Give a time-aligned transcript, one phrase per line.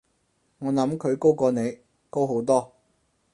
[0.57, 2.73] 我諗佢高過你，高好多